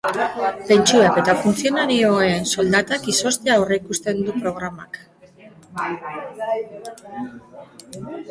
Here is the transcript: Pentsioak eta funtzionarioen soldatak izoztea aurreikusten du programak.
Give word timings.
Pentsioak 0.69 1.17
eta 1.21 1.33
funtzionarioen 1.41 2.47
soldatak 2.55 3.05
izoztea 3.13 3.57
aurreikusten 3.57 4.25
du 4.29 4.35
programak. 4.39 4.99